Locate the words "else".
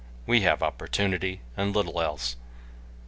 2.01-2.35